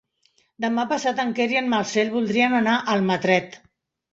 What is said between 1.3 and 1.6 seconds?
Quer i